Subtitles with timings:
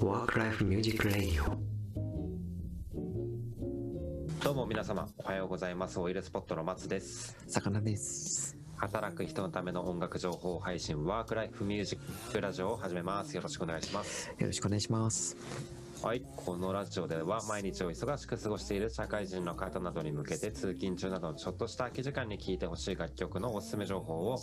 [0.00, 1.56] Work Life Music Radio
[4.44, 5.98] どうも皆様おはようございます。
[5.98, 7.36] オイルスポットの松です。
[7.48, 8.56] 魚です。
[8.76, 13.34] 働く人のための音楽情報配信ワークライフミュージックラジオを始めます。
[13.34, 14.28] よろしくお願いします。
[14.38, 15.36] よろしくお願いします
[16.00, 16.22] はい。
[16.36, 24.38] このラジオでは毎日を忙しく過ごしている社会人の方などに向けて通勤中などのちょっとした空き時間に聴いてほしい楽曲のおすすめ情報を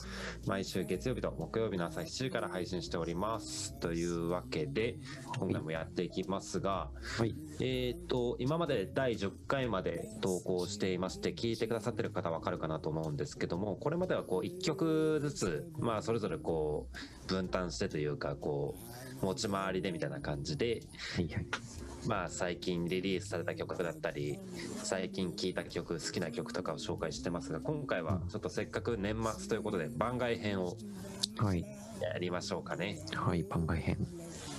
[0.46, 3.74] 毎週月曜日と木曜日の朝7時から配信しております。
[3.80, 4.98] というわけで
[5.40, 7.34] 今回もやっていきますが、はい。
[7.62, 16.90] えー、と今まで第10回まで投稿していまして聞いてくださってる方は分かるかなと思うんですけどもこれまではこう1曲ずつ、まあ、それぞれこ
[17.24, 20.82] う分担してというかこう持ち回りでみたいな感じで、
[21.16, 21.46] はいはい
[22.08, 24.40] まあ、最近リリースされた曲だったり
[24.84, 30.78] 最近聴いた曲好きな曲とかを紹介してますが今回はちょっとせっかく年末ということで番外編を
[31.38, 31.66] はい。
[32.02, 33.00] やりましょうかね。
[33.14, 33.98] はい番外編。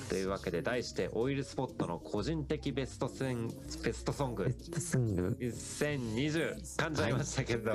[0.08, 3.48] というわけで題してオイルスポットの個人的ベストセン
[3.82, 4.44] ベストソング。
[4.44, 5.36] ベストスング。
[5.40, 7.72] 2020噛んじゃいましたけど、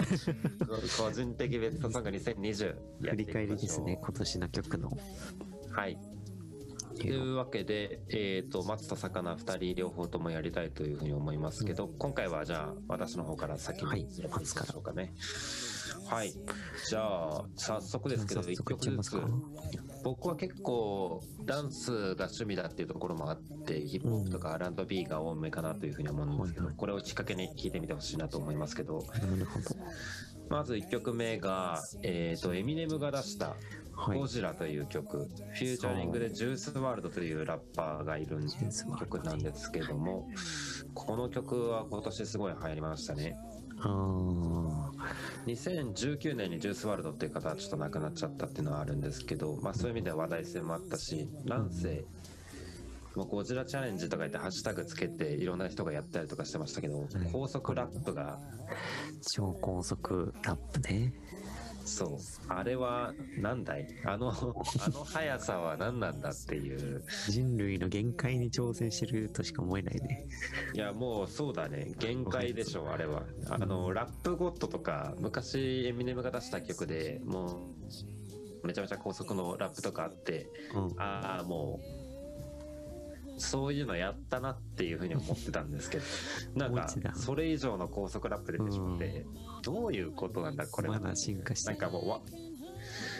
[0.98, 4.98] 個人的ベストソング2020や 振り返りですね今年の曲の。
[5.72, 5.98] はい
[7.02, 14.04] というわけで、えー、と松と魚2人両方ともやりたいというふうに思いますけど、今回はじゃあ私の方から先はい。
[14.04, 15.14] にやっていきましょうかね。
[16.08, 16.32] はい。
[16.90, 19.22] じゃあ早速ですけど1早速いっ曲ずつ。
[20.04, 26.74] 僕は結構ダンスが趣味だっていうところもあってヒップホップとか R&B が多めかなというふうに思うんですけど、はい。
[26.74, 29.00] はいこれをきっかけに聴いてみてほしいなと思いますけど。
[29.14, 29.66] なるほど。
[30.50, 38.40] まず1曲目が、えー、とエミネムが出したはいゴジラという曲、フューチャリングでジュースワールドというラッパーがいる
[39.00, 40.28] 曲なんですけども、
[40.94, 43.38] この曲は今年すごい流行りましたね。
[43.80, 44.92] あー。
[45.46, 52.06] 2019年にジュースワールドっていう方はちょっと亡くなっちゃったっていうのはあるんですけど、まあそういう意味では話題性もあったし、なんせ、
[53.16, 58.40] もうゴジラチャレンジとか言ってハッシュタグつけていろんな人がやったりとかしてましたけど、高速ラップが
[59.34, 61.14] 超高速ラップね
[61.86, 62.18] そう。
[62.48, 63.88] あれは、なんだい？
[64.06, 67.04] あの、あの速さは何なんだっていう。
[67.30, 70.28] 人類の限界に挑戦してるとしか思えないね
[70.74, 71.94] いや、もうそうだね。
[72.00, 73.24] 限界でしょ、あれは。
[73.50, 77.72] あの、ラップゴッドとか、昔エミネムが出した曲でも
[78.64, 82.01] う、めちゃめちゃ高速のラップとかあって、うんああ、もう、
[83.42, 86.04] そういうのやったなっていうふうに思ってたんですけど、
[86.56, 89.26] なんかそれ以上の高速ラップ出てしまって、
[89.64, 91.00] どういうことなんだ、これは。
[91.00, 91.10] ま。
[91.10, 92.22] だ進化してなんかもうわ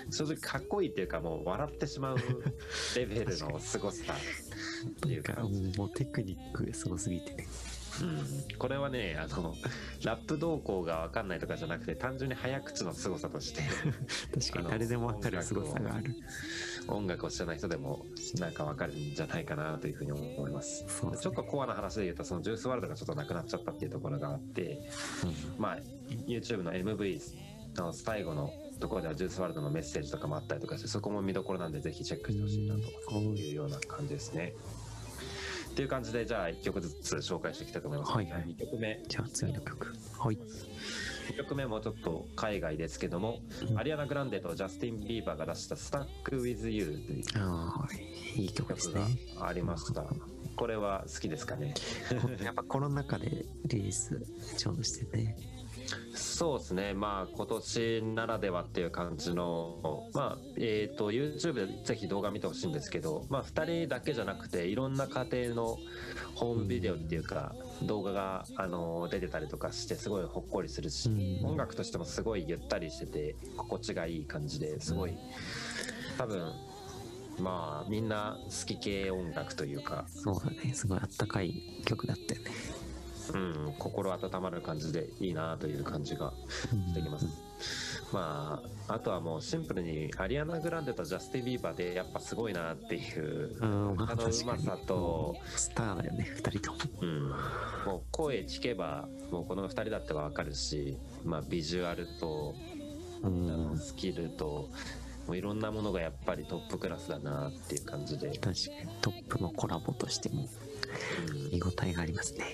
[0.10, 2.18] 正直かっこいいっていうかもう笑ってしまう
[2.96, 7.34] レベルの凄さっていうか、かもうテクニックがすごすぎて。
[7.34, 7.48] ね
[8.02, 9.56] うん、これはねあの
[10.04, 13.62] ラップ動向が分かんないとかじゃなくて単純に早口の凄さとして。
[14.34, 16.16] 確かに誰でもわかる凄さがある。
[16.88, 20.84] 音楽を知らない人でもなんか分かるんじゃないかなというふうに思います。
[20.84, 21.18] ね。
[21.20, 24.90] ちょっとコアな話で言うとそのジュースワールドがちょっとなくなっちゃったっていうところがあって
[25.58, 25.80] まあ
[26.28, 27.20] YouTube の MV
[27.76, 32.82] の最後のところではジュースワールドのメッセージとかもあったりとかしてそこも見どころなんでぜひチェックしてほしいなと。
[33.16, 33.38] うん。
[33.38, 34.54] いうような感じですね。
[35.72, 38.12] っていう感じでじゃあ1曲ずつ紹介していきたいと思います。
[38.12, 38.42] はいはい。
[38.44, 39.02] 2曲目。
[39.08, 39.88] じゃあ次の曲。
[40.20, 40.38] はい。
[41.30, 43.40] 2曲目もちょっと海外ですけども、
[43.70, 43.80] うん。
[43.80, 47.94] アリアナ・グランデとジャスティン・ビーバーが出した「Stuck with You」というああ
[48.36, 50.06] いい曲です曲がねありました。
[50.58, 51.74] これは好きですかね？
[52.44, 54.22] やっぱコロナ禍でリリース
[54.58, 55.38] ちょうどしてね
[56.14, 65.78] そうですね、まあ今年ならではっていう感じの、まあえー、と YouTube でぜひ動画見てほしいんですけど、まあ、2人だけじゃなくていろんな家庭の
[66.36, 71.50] ホームビデオっていうか、動画が、あの出てたりとかしてすごいほっこりするし、うん。
[71.52, 75.14] 音楽としてもすごいゆったりしてて心地がいい感じですごい
[76.18, 76.52] 多分
[77.40, 80.74] まあみんな好き系音楽というか、そうだね。
[80.74, 82.52] すごいあったかい曲だったよね
[83.34, 86.34] うん、心温まる感じでいいなという感じが
[86.90, 87.26] してきます。
[88.12, 97.36] まあ、あとはもうシンプルにアリアナ・グランデとジャスティン・ビーバーでやっぱすごいなっていうあ歌のうまさと、スターだよね2人ともうん、も
[97.98, 102.56] う声聞けばもうこの2人だってわかるし、まあ、ビジュアルと
[103.78, 104.70] スキルと
[105.28, 108.56] もういろんなものがやっぱりトップクラスだなっていう感じで、確かに。
[109.02, 110.48] トップのコラボとしても
[111.30, 111.52] うん。
[111.52, 112.46] 見応えがありますね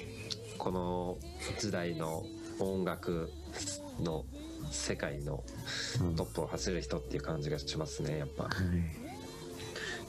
[0.67, 1.17] この
[1.57, 2.25] 時代の
[2.59, 3.31] 音楽
[4.01, 4.25] の
[4.69, 5.41] 世界の
[6.01, 8.43] うんトップを走る人っていう感じがしますねやっぱ。
[8.43, 8.53] はい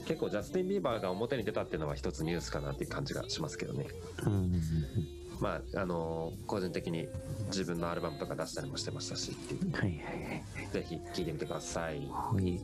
[0.05, 3.85] 結構ジャスティン・ビーバーが表に出たっていうのは一つニュースかなっていう感じがしますけどね。
[4.25, 4.61] うん
[5.39, 7.07] まあ、あの個人的に
[7.45, 11.99] 自分のアルバムとか出したりもしてましたしっていうはいはいはいぜひ聴いてみてください。
[12.11, 12.59] はい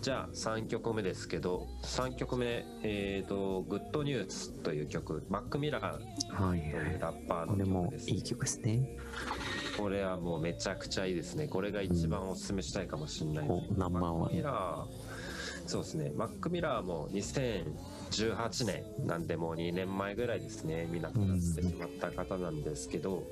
[0.00, 5.84] じゃあ3曲目ですけど3曲目えっ、と「グッドニュース」という曲マック・ミラー。
[6.32, 6.98] はいというはい。
[6.98, 8.96] ラッパーこれもの曲です、いい曲ですね。
[9.76, 11.48] これはもうめちゃくちゃいいですね。
[11.48, 14.42] これが一番おすすめしたいかもしれないです、おナンバーワマック・ミン。
[14.42, 15.68] ラー。
[15.68, 16.12] そうですね。
[16.16, 19.06] マック・ミラーも2018年。
[19.06, 20.88] なんでもう2年前ぐらいですね。
[20.90, 23.22] 見なくなってしまった方なんですけど、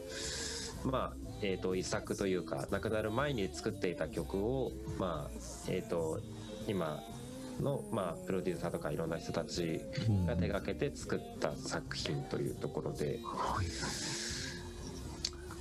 [0.84, 5.30] まあえー、と遺作というか亡くなる前に作っていた曲をまあ
[5.68, 6.20] えっ、と
[6.66, 7.00] 今
[7.60, 13.66] の、まあ、プロデューサーとかいろんな人たちうんが手がけて作った作品というところで、はい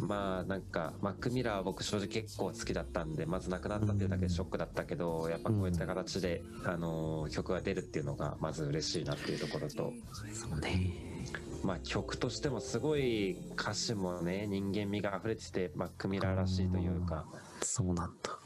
[0.02, 9.92] まあなんかマック・ミラーは僕正直結構好きだったんでまず亡くなったっていうだけでショックだったけど、やっぱこういった形で、あのー曲が出るっていうのがまず嬉しいなっていうところと、
[10.34, 10.94] そうね。
[11.64, 17.26] まあ、曲としてもすごい歌詞もね人間味が溢れててマック・ミラーらしいというか、
[17.62, 18.40] そうなんだ。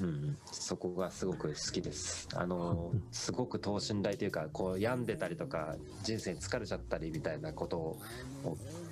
[0.00, 2.28] うん、そこがすごく好きです。
[2.34, 7.96] あのーすごく等身大というかこう病んでたりとか人生に疲れちゃったりみたいなこと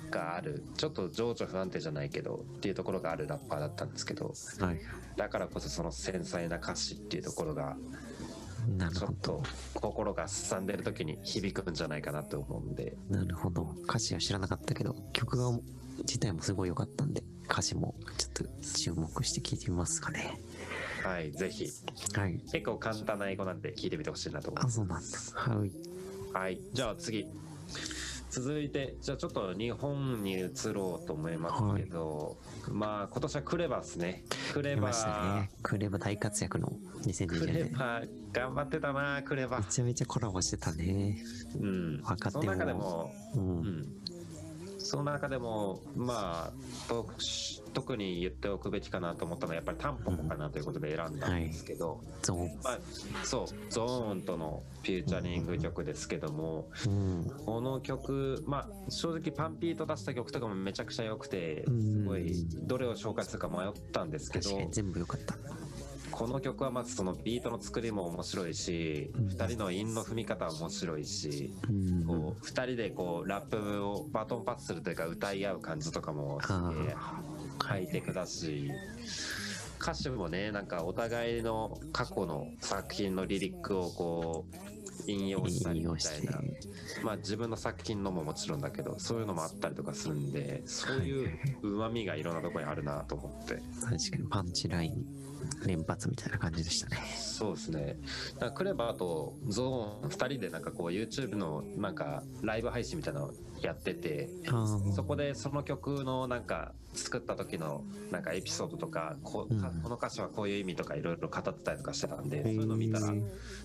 [0.09, 4.79] があるちょっと情緒不安定じゃないけどっていうところがあるラッパーだったんですけどはい。
[5.15, 7.77] だからこそその繊細な歌詞っていうところが
[8.93, 9.43] ちょっとど。
[9.75, 13.75] 心がすさんでる時に響くんじゃないかなと思うんでなるほど。
[13.83, 15.57] 歌詞は知らなかったけど、曲が
[15.99, 18.43] 自体もすごい良かったんで、歌詞もちょっと
[18.77, 20.39] 注目して聴いてみますかね。
[21.03, 21.67] はいぜひ
[22.15, 22.39] はい。
[22.51, 25.59] 結構簡単な英語なんで聞いてみてほしいなと思いあ、ますそうなんだ。
[25.59, 25.71] はい。
[26.33, 27.27] はいじゃあ次
[28.29, 32.37] 続いてじゃあちょっと日本に移ろうと思いますけど、
[32.69, 35.51] まあ今年はクレバですねクレバ出ましたね。
[35.63, 36.75] クレバ大活躍のク
[37.09, 37.75] 2020レ年で。
[37.77, 38.01] バ
[38.33, 41.23] 頑張ってたなクレバめちゃめちゃコラボしてたね。
[41.61, 43.39] うん若手もその中でもう。
[43.39, 43.87] うんん
[44.85, 47.07] その中でもまあと
[47.73, 52.59] 特に言っておくべきかなと思ったのはやっぱりタンポポかなということで選んだんですけど、ゾーン。
[52.63, 52.79] まあ、
[53.23, 57.31] そうゾーンとのフューチャリング曲ですけどもうん。
[57.45, 62.33] この曲まあ正直パンピーと出した曲とかもめちゃくちゃ良くてうんすごい
[62.63, 65.35] どれを紹介するか迷ったんですけど全部良かった。
[66.15, 72.05] この曲はまずそのビートの作りも面白いしうん2人の韻の踏み方は面白いしうん。
[72.05, 77.21] こう2人でこうラップをバトンパスするというか歌い合う感じとかもすあげえあ。
[77.65, 78.71] ハイテクだし
[79.81, 86.41] 歌詞もねなんかお互いの過去の作品のリリックをこう引用したりみたいな。
[87.03, 95.05] まあ自分の作品のももちろんだけどそういうのもあったりとかするんでそういううまみがいろんなところにあるなと思って確かにパンチライン
[95.65, 96.97] 連発みたいな感じでしたね。
[97.17, 97.97] そうですね
[98.35, 103.31] だからクレバーとゾーン2人でなんかこう YouTube のなんかライブ配信みたいなの
[103.65, 104.29] やってて。
[104.95, 109.47] そこでその曲のなんか作った時のなんかエピソードとかこ
[109.83, 113.11] この歌詞はこういう意味とかいろいろ語ってたりとかしてたんでそういうの見たら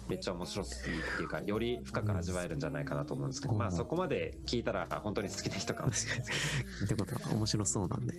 [0.08, 3.58] めっちゃ面白いっていうかより深く味わえるんじゃないかなと思うんですけど、うん。
[3.58, 6.24] まあそこまで聞いたら本当に好きな人かもしれない。
[6.84, 8.14] ってことは面白そうなんで、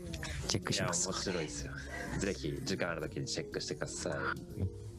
[0.48, 1.24] チェックいや面します。
[1.24, 1.74] 白いですよ。
[2.20, 4.91] ぜひ時間ある時にチェックしてください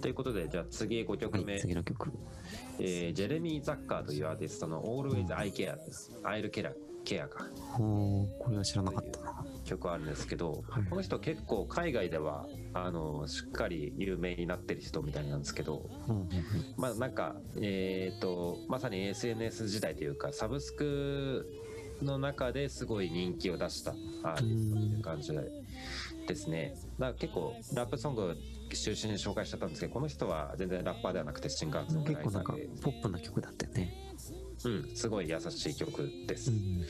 [0.00, 2.10] ということでじゃあ次5曲はい目、、次の曲。
[2.78, 5.76] えージェレミー・ザッカーというアーティストの Always I Care
[6.24, 6.72] アイルケア
[7.04, 7.46] ケアか。
[7.78, 9.44] おーこれは知らなかったな。
[9.64, 10.84] 曲あるんですけど、はい。
[10.84, 16.28] この人結構海外ではあのしっかり有名になってる人みたいなんですけどうんうんうん。
[16.76, 21.46] まあなんかえっ、とまさに SNS 時代というかサブスク
[22.02, 23.92] の中ですごい人気を出した
[24.22, 25.40] アーティストっていう感じで
[26.26, 26.74] ですね。
[26.98, 28.36] だから結構ラップソング
[28.76, 29.70] 中心に紹介しちゃったん。
[29.70, 34.14] ですけどこの人は全然ラッパーではなくてシンガーソングライ結構なんかターでポップな曲だったよね。
[34.64, 36.50] うんすごい優しい曲です。
[36.50, 36.84] うんうん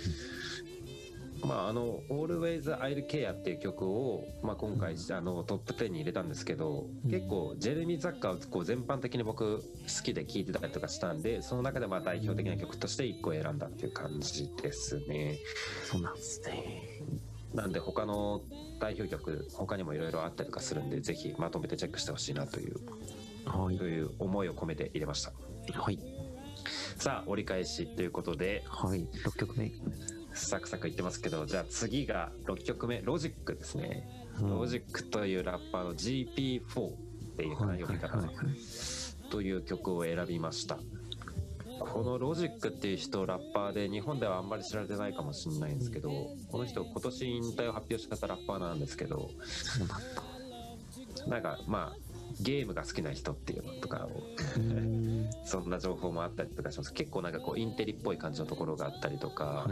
[1.43, 7.11] まあ、あの「Always I'll Care」っていう曲を、まあ、今回、あのトップ10に入れたんですけど、うん。
[7.11, 9.65] 結構ジェレミー・ザッカーをこう全般的に僕好
[10.03, 15.39] きで聴いてたりとかしたんでその中でまあ代表的な曲として1個選んだっていう感じですね。
[15.85, 17.03] そうなんですね。
[17.55, 18.43] なんで他の
[18.79, 22.77] 代表曲他にもいろいろあったりとかするんでぜひまとめてチェックしてほしいなという
[23.45, 23.85] はいと。
[23.85, 25.33] いう思いを込めて入れました
[25.73, 25.99] はい。
[26.97, 29.07] さあ折り返しということではい。
[29.25, 29.73] 6曲目。
[30.33, 34.09] サクサクいってますけどじゃあ次が6曲目ロジックですね
[34.41, 36.93] ロジックというラッパーの GP4 っ
[37.37, 38.47] ていうかなはい読み方はいはいはい。
[39.31, 40.79] という曲を選びました
[41.81, 46.11] このロジックっていう人ラッパーで日本ではあんまり知られてないかもしれないんですけど
[46.51, 49.31] この人今年引退を発表したラッパーなんですけど
[51.27, 52.11] なんかまあ
[52.41, 54.23] ゲームが好きな人っていうのとかを
[55.45, 56.93] そんな情報もあったりとかします。
[56.93, 59.69] 結構なんかこうインテリっぽい感じのところがあったりとか、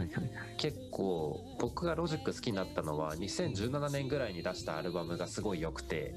[0.57, 6.13] 結構僕がロジック好きになったのは2017年ぐらいに出したアルバムがすごい良くて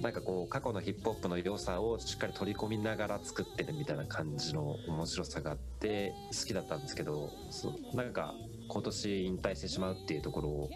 [0.00, 8.34] なんかこう過去のヒップホップの良さをしっかり取り込みながら作ってるみたいな感じの面白さがあって好きだったんですけどそうなんか
[8.68, 10.70] 今年引退してしまうっていうところを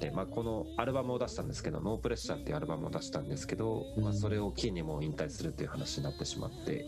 [0.00, 6.84] で、まあ、このアルバムを出したんですけど「ノープレッシャー」っていうアルバムを出したんですけど、まあ、それを機にもう引退するっていう話になってしまって。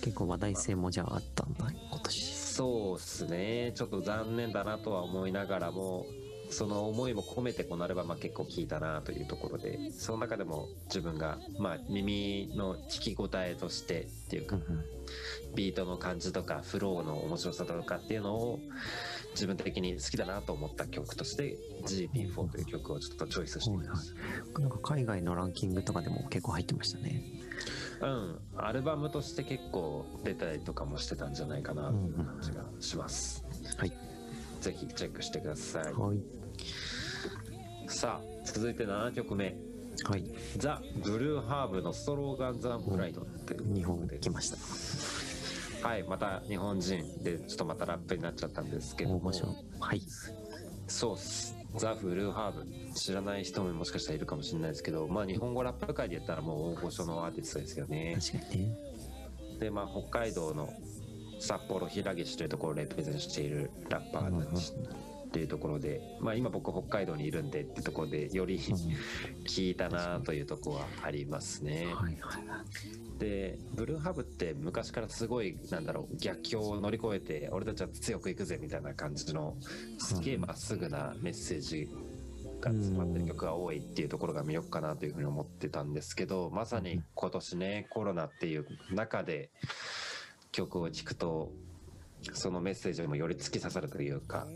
[0.00, 2.34] 結構話題性もじゃああったんだ今年。
[2.34, 3.70] そうっすね。
[3.76, 6.04] ちょっと残念だなとは思いながらも
[6.50, 14.84] その思いも込めてこのアルバムは結構聴いたなというところでその中でも自分がまあ耳の聞き応えとしてっていうかうんうん。
[15.54, 18.60] ビートの感じとかフローの面白さとかっていうのを
[19.32, 24.12] 自分的に好きだなと思った曲として GP4 という曲をちょっとチョイスしてみまし
[24.54, 24.60] た。
[24.60, 27.22] なんか海外のランキングとかでも結構入ってましたね。
[28.00, 28.38] うん。
[28.56, 33.44] アルバムとして結構出たりとかもしてたんじゃないかなという感じがします。
[33.78, 34.05] はい
[34.66, 35.92] ぜひチェックしてください。
[35.92, 36.18] はい。
[37.88, 39.56] さあ続いて7曲目。
[40.04, 40.24] はい。
[40.56, 45.88] ザ・ブルーハーブのストローガンズ・アンプライドっていう日本来ました。
[45.88, 49.18] はいまた日本人でちょっとまたラップになっちゃったんですけど。
[49.20, 49.30] も
[49.78, 50.02] はい。
[50.88, 51.56] そうっす。
[51.76, 52.94] ザ・ブルーハーブ。
[52.94, 55.06] 知らない人ももしかしたらいるかもしれないですけど。
[55.06, 58.18] まあ日本語ラップ界で言ったらもう大御所のアーティストですよね。
[58.18, 58.76] 確かにね。
[59.60, 60.68] でまあ北海道の
[61.38, 68.58] 札幌平岸というところをレプレゼンしているラッパーたちっていうところで、まあ今僕北海道にいるんでってところでより
[69.46, 71.88] 聞いたなというところはありますね。
[73.18, 79.56] でブルーハブって昔からすごいなんだろう逆境を乗り越えて俺たちは強くいくぜみたいな感じの
[79.98, 81.88] すげえまっすぐなメッセージ
[82.60, 89.50] が詰まってる曲が多いっていうところが魅力かなというふうに思ってたんですけどまさに今年ねコロナっていう中で
[90.52, 91.52] 曲を聴くと
[92.32, 94.46] そのメッセージもより突き刺さるというか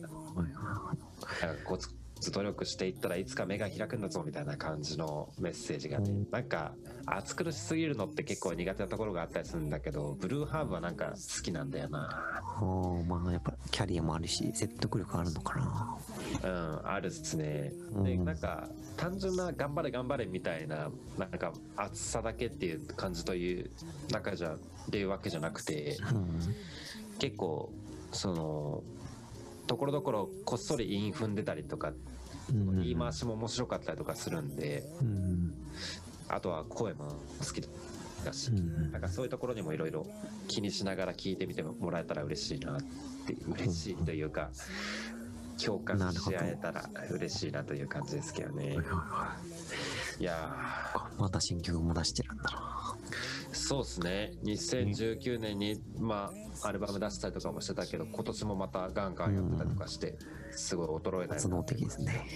[2.32, 6.72] 努力していったらいつか目が開くんだぞみたいな感じのメッセージがねなんか
[7.16, 12.08] 暑苦しすぎるのって結構苦手なところがあったりするんだけどブルーハーブはなんか好きなんだよな。
[12.12, 15.98] あーまあやっぱキャリアもあるし説得力あるのかな。
[16.42, 17.72] うんあるっすね。
[18.04, 18.24] でうん。
[18.24, 23.70] なんか単純な頑張れ頑張れみたいななんか暑さだけっていう感じという
[24.10, 24.58] 中じゃっ
[24.90, 26.38] ていうわけじゃなくてうん
[27.18, 27.72] 結構
[28.12, 28.82] その
[29.66, 31.92] ところどころこっそり韻踏んでたりとか
[32.50, 32.76] うん。
[32.82, 35.54] 言い回しも面白かったりとかするんでうん
[36.30, 37.08] あとは声も
[37.38, 37.62] 好き
[38.24, 40.06] だし、うんなんかそういうところにもいろいろ
[40.48, 42.80] 気にしながら聞いてみてもらえたら嬉しいなっ
[43.26, 44.50] て嬉しいというか
[45.62, 48.76] 共感し合えたら嬉しいなという感じですけどね。
[48.78, 49.36] は
[50.18, 50.54] いや
[51.18, 52.50] また新曲も出してるんだな。
[53.50, 54.32] ーそうですね。
[54.44, 56.32] 2019年にま
[56.62, 60.16] あアルバム出したりとかもしてたけど今年もまたガンガンやってたりとかして
[60.52, 62.26] すごい衰えないすね。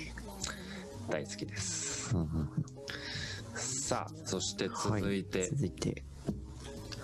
[1.11, 2.15] 大好きです。
[2.15, 2.49] うんうん
[3.55, 5.25] さあそしてはい続い。
[5.25, 5.49] て。
[5.49, 6.05] 続いて。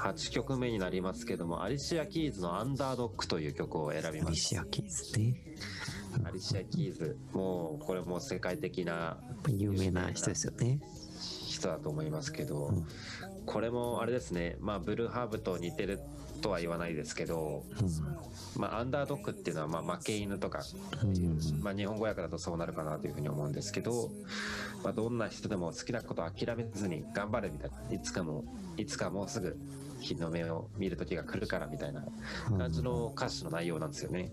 [0.00, 5.36] 8曲目になりますけどもアリシア・キーズの「アンダードッグ」という曲を選びまし西秋ですね。
[6.22, 7.18] たアリシア・キーズ。
[7.32, 10.80] もうこれも世界的な有名な人ですよね
[11.60, 12.86] 人だと思いますけど、うん。
[13.46, 14.56] これもあれですね。
[14.60, 16.00] まあブルーハーブと似てる
[16.40, 17.64] とは言わないですけど、
[18.56, 20.62] まあ、アンダードッグっていうのはまあ負け犬とか
[21.02, 24.10] うんうんまあ、日本語訳だとそうなるかなというふうに思うんですけど、
[24.82, 27.94] まあ、どんな人でも好きなことを諦めずに頑張れみたいな。
[27.94, 28.44] いつかも
[28.76, 29.56] いつかもうすぐ
[30.00, 32.04] 日の目を見る時が来るからみたいな
[32.56, 34.30] 感じの歌詞の内容なんですよね。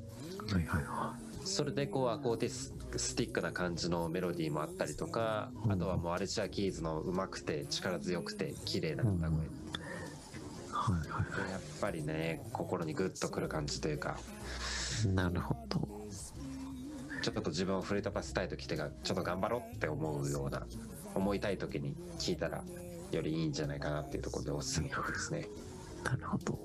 [0.49, 5.71] はいはいはそれでこうアコーティススティックな感じのメロディーもあったりとか、うん。
[5.71, 9.39] あとはもうアレシア・キーズの上手くて力強くて綺麗な歌声、うんい
[10.71, 14.17] はいはやっぱりね心にグッとくる感じというか
[15.05, 15.87] いなるほど。
[17.21, 20.65] ちょっと自分を奮い立たせたい時とかちょっと頑張ろうって思うような
[21.13, 22.63] 思いたい時に聞いたら
[23.11, 25.47] よりいいんじゃないかなっていうところでおすすめ曲ですね。
[26.03, 26.59] なるほど。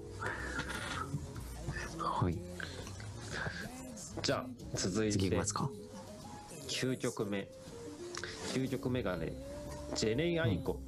[1.98, 2.36] はい。
[4.22, 5.12] じゃあ続いて。
[5.12, 5.70] 次いきますか
[6.72, 7.48] 9曲目
[8.54, 9.32] 9曲目がね
[9.94, 10.80] ジェネイ・アイコ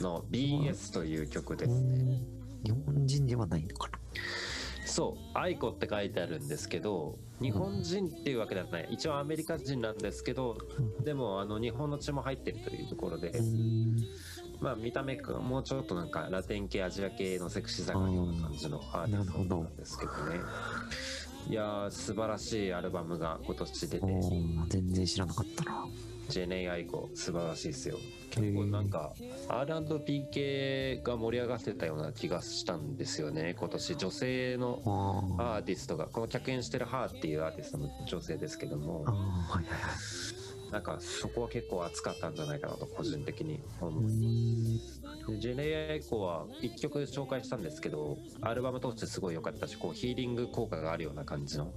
[0.00, 2.20] の BS という曲ですね、
[2.64, 3.98] 日本人ではないのかな？
[4.86, 8.88] そう、アイコって書いてあるんですけど、日本人っていうわけではない。
[8.90, 10.58] 一応アメリカ人なんですけど、
[11.04, 13.96] でもあの日本の血も入ってるというところで、うん
[14.60, 20.40] まあ見た目かもうちょっとなんかラテン系、アジア系のセクシーさがような感じのアーティストなんですけどね。
[21.48, 24.06] いやー、素晴らしいアルバムが今年出て、
[24.68, 25.86] 全然知らなかったな。
[26.28, 27.98] ジェネアイコ素晴らしいですよ。
[28.30, 29.12] 結構なんか
[29.48, 33.54] R&B 系が盛り上がってたような気がしたんですよね。
[33.58, 39.04] 今年女性のアーティストがこの客演してるハーっていうアーティストの女性ですけども。
[39.04, 44.02] はいはいはいなんかそこは結構熱かったんじゃないかなと個人的に思う。
[44.02, 44.78] うーん。
[45.26, 51.72] でジェネア以降は1曲紹介したんですけどアルバム通してすごい良かったしこうヒーリング効果があるような感じの。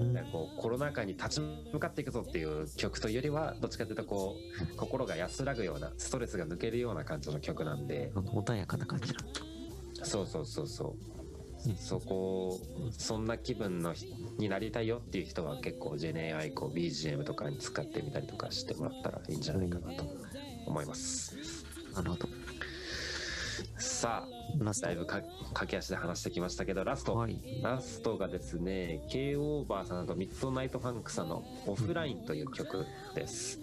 [0.00, 0.12] うん。
[0.12, 1.40] なんかこうコロナ禍に立ち
[1.72, 4.36] 向かっていくぞっていう曲というよりはどっちかというとこ
[4.72, 8.10] う心が安らぐようなストレスが抜けるような感じの曲なんで。
[8.14, 9.20] 穏やかな感じだ。
[10.04, 10.88] そうそうそうそう。
[11.06, 11.11] うん
[11.76, 12.58] そこ
[12.90, 20.04] そんな気分のひになりたいよっていう人は結構ジェネアイコ BGM とかに使ってみたりとかしてもらったらいいんじゃないかなと
[20.66, 21.36] 思います。
[21.94, 22.28] なるほど。
[23.76, 25.22] さあだいぶか
[25.54, 27.38] 駆け足で話してきましたけどラスト、はい。
[27.62, 33.61] ラストがですね K オーバーさんとミッドナイトファンクさんの「オフライン」という曲です。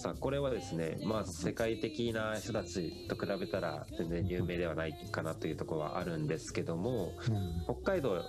[0.00, 7.76] さあこれはですねまあ世界的な人たちと比べたら全然有名ではないかなというところはあるんですけどもうん。
[7.82, 8.22] 北海道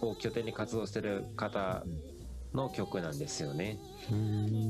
[0.00, 1.84] を拠点に活動してる方
[2.54, 3.78] の曲なんですよね。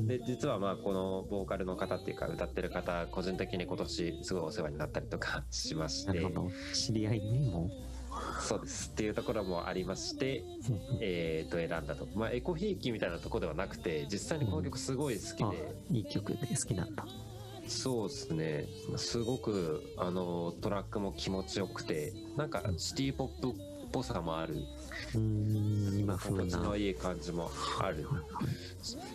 [0.06, 6.25] で実はまあこのボーカルの方っていうか歌ってる方個人的に今年すごいお世話になったりとかしまして。
[6.75, 7.70] 知り合いにも？
[8.40, 8.90] そうです。
[8.90, 10.45] っていうところもありまして
[11.00, 17.07] えー、と選んだと、まあ、エコひいきみたいなところではなくて実際にこの曲すごい好きあで、いい曲で好きなんだ。
[17.69, 18.66] そうですね。
[18.97, 23.52] すごくあのトラックも気持ちよくてなんかシティポップっ
[23.92, 24.57] ぽさもある。
[25.14, 26.59] 今風な。
[26.59, 27.50] のいい感じも
[27.81, 28.07] ある。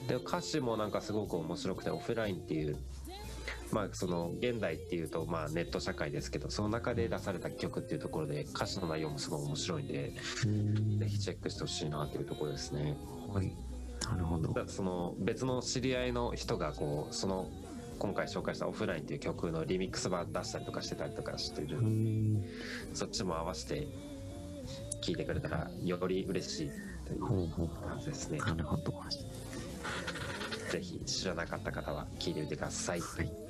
[0.07, 2.77] で歌詞もなんかすごく面白くてオフラインっていう
[3.71, 10.13] まあその現代っていうとまあネット社会ですけどその中で出された曲っていうところで歌詞の内容もすごい面白いんで
[10.99, 12.97] ぜひチェックしてほしいなっていうところですね。
[13.33, 13.51] はい。
[14.09, 14.53] なるほど。
[14.53, 17.49] だその別の知り合いの人がこうその
[17.99, 21.77] 今回紹介した「オフライン」っていう曲のリミックス版出したりとかしてたりとかしてる。
[22.93, 23.87] そっちも合わせて
[25.01, 26.71] 聴いてくれたらより嬉しい
[27.05, 28.37] という感じですね。
[28.37, 28.93] なるほど。
[30.69, 32.99] ぜひ知らなかった方は聴いてみてください。
[33.01, 33.46] はい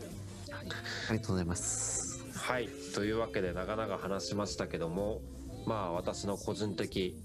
[1.10, 2.24] ありがとうございます。
[2.36, 2.70] はい。
[2.94, 5.22] というわけで長々話しましたけども
[5.66, 7.16] まあ私の個人的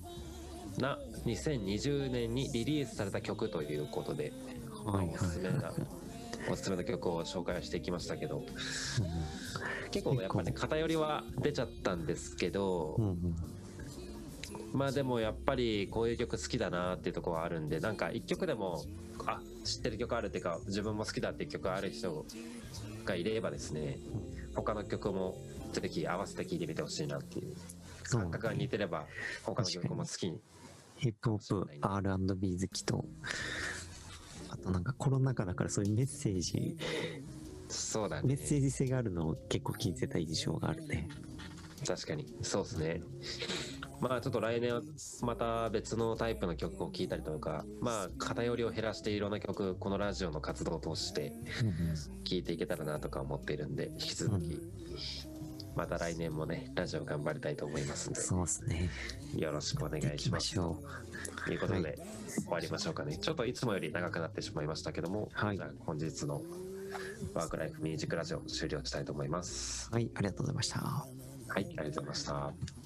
[0.78, 4.32] な2020年にリリースされた曲ということで、
[4.84, 5.14] まあはいはい。
[5.14, 5.72] おすすめな
[6.50, 8.44] おすすめの曲を紹介していきましたけど
[9.92, 13.36] 結構やっぱね偏りは出ちゃったんですけど、うんうん。
[14.72, 18.82] まあでもやっぱりこういう曲好きだなっていうところはあるんでなんか一曲でも
[19.26, 22.24] あ知ってる曲あるっていうか自分も好きだっていう曲ある人
[23.04, 23.98] がいればですね
[24.54, 25.36] 他の曲も
[25.72, 27.54] ぜひ合わせて聴いてみてほしいなっていう。
[28.10, 29.06] 感覚が似てれば
[29.42, 30.38] 他の曲も好きに。
[30.96, 33.04] ヒップホップ R&B 好きと
[34.50, 36.76] あとなんかコロナ禍だからそういうメッセージ。
[37.68, 38.22] そうだね。
[38.28, 41.08] メッセージ性があるのを結構聞いてた印象があるね。
[41.86, 42.26] 確かに。
[42.42, 43.00] そうですね
[44.02, 44.82] まあちょっと来年は
[45.22, 51.32] また別のタイプの曲を聴いたりとかまあ偏りを減らしていろんな曲このラジオの活動を通して
[52.24, 54.60] 聴いていけたらなとか思っているんで引き続き
[55.76, 58.90] また来年もねラジオ頑張りたいと思いますんでそうですね。
[59.36, 60.80] よろしくお願いしまますと
[61.48, 61.96] いうことで、はい。
[62.26, 63.16] 終わりましょうかね。
[63.16, 65.56] ちょっといつもより長くなってしまいましたけども、はい。
[65.56, 66.42] じゃあ本日の
[67.32, 69.90] ワークライフミュージックラジオ終了したいと思います。
[69.90, 70.80] はいありがとうございました。
[70.80, 71.06] はい
[71.54, 72.81] ありがとうございました